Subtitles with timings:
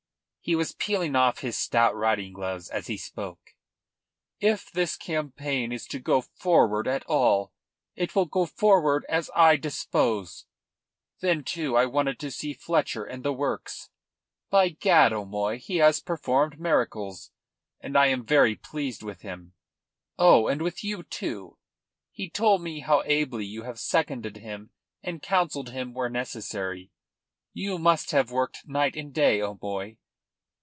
[0.43, 3.53] He was peeling off his stout riding gloves as he spoke.
[4.39, 7.53] "If this campaign is to go forward at all,
[7.95, 10.47] it will go forward as I dispose.
[11.19, 13.91] Then, too, I wanted to see Fletcher and the works.
[14.49, 17.29] By gad, O'Moy, he has performed miracles,
[17.79, 19.53] and I am very pleased with him
[20.17, 21.59] oh, and with you too.
[22.11, 24.71] He told me how ably you have seconded him
[25.03, 26.89] and counselled him where necessary.
[27.53, 29.97] You must have worked night and day, O'Moy."